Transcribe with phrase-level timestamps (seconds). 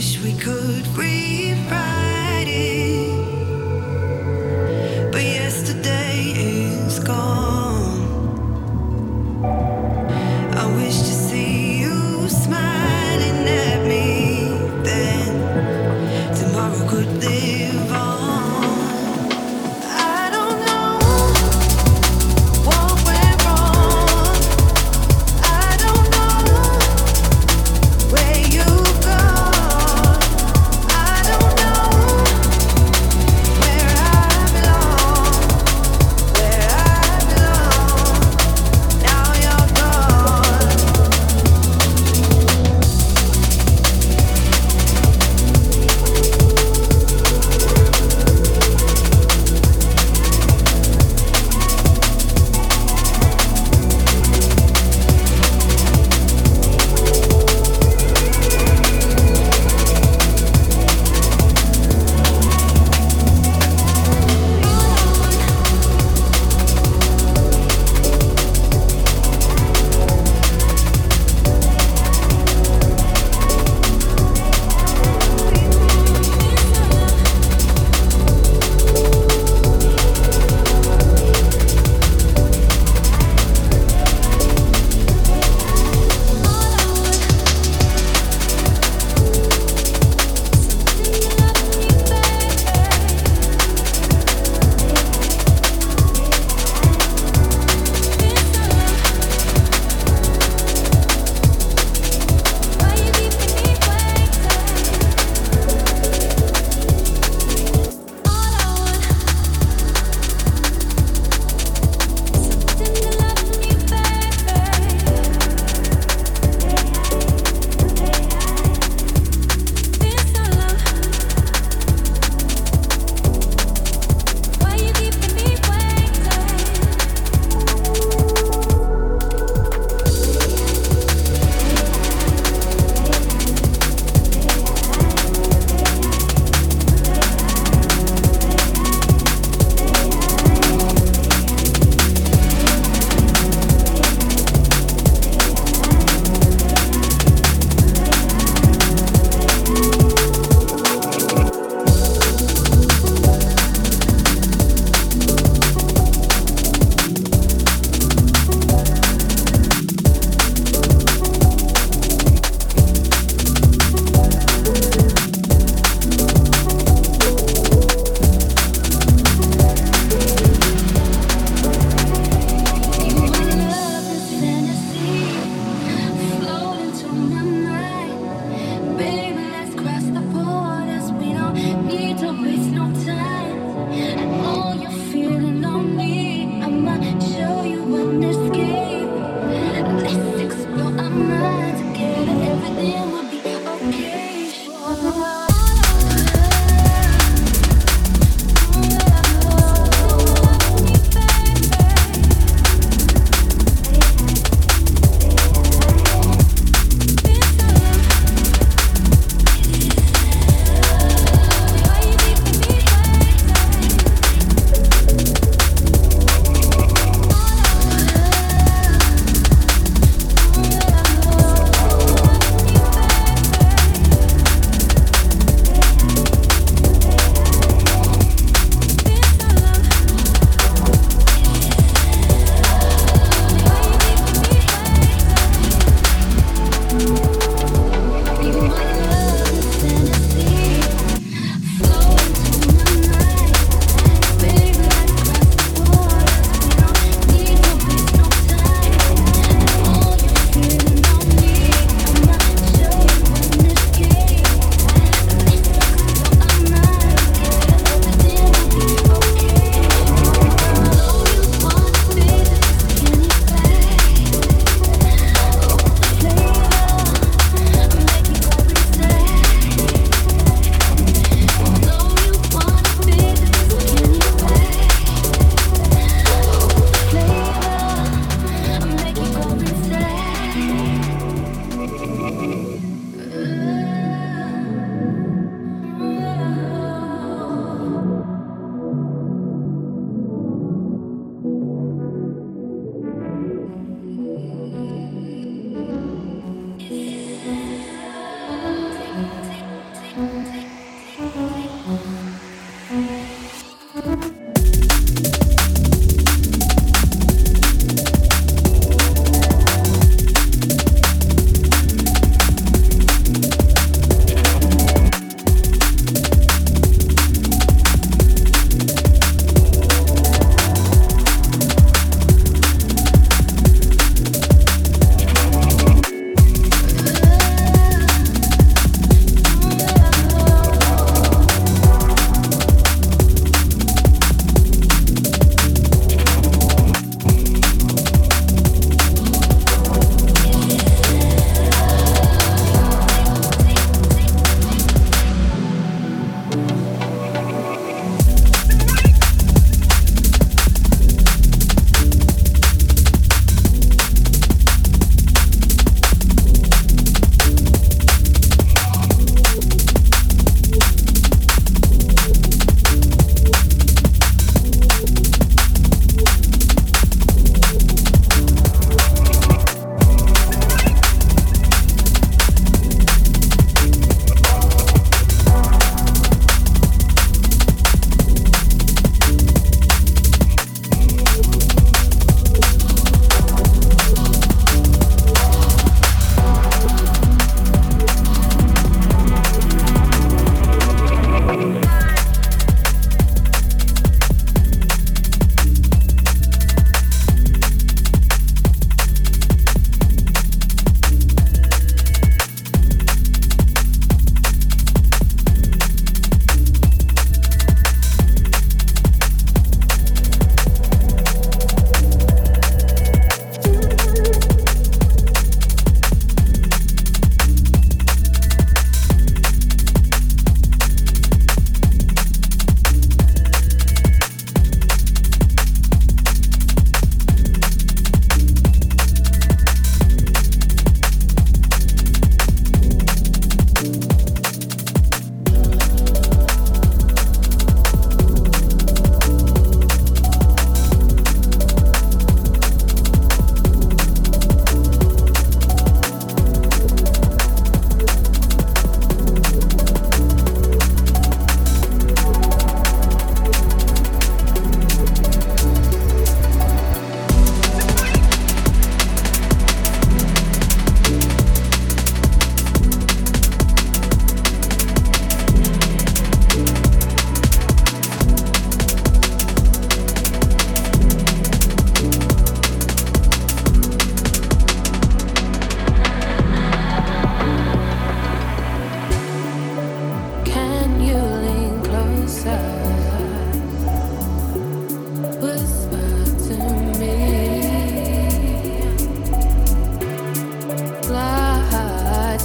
[0.00, 1.87] know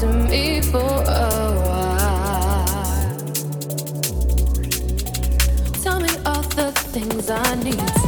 [0.04, 1.30] to me for a
[1.66, 2.66] while.
[5.82, 8.03] Tell me all the things I need.